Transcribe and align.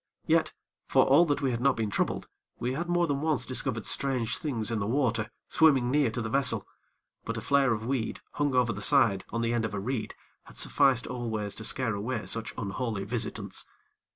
Yet, 0.25 0.53
for 0.87 1.03
all 1.05 1.25
that 1.25 1.43
we 1.43 1.51
had 1.51 1.61
not 1.61 1.77
been 1.77 1.91
troubled, 1.91 2.27
we 2.57 2.73
had 2.73 2.89
more 2.89 3.05
than 3.05 3.21
once 3.21 3.45
discovered 3.45 3.85
strange 3.85 4.39
things 4.39 4.71
in 4.71 4.79
the 4.79 4.87
water 4.87 5.29
swimming 5.47 5.91
near 5.91 6.09
to 6.09 6.23
the 6.23 6.27
vessel; 6.29 6.65
but 7.23 7.37
a 7.37 7.39
flare 7.41 7.71
of 7.71 7.85
weed, 7.85 8.19
hung 8.31 8.55
over 8.55 8.73
the 8.73 8.81
side, 8.81 9.23
on 9.29 9.41
the 9.41 9.53
end 9.53 9.63
of 9.63 9.75
a 9.75 9.79
reed, 9.79 10.15
had 10.45 10.57
sufficed 10.57 11.05
always 11.05 11.53
to 11.53 11.63
scare 11.63 11.93
away 11.93 12.25
such 12.25 12.51
unholy 12.57 13.03
visitants. 13.03 13.65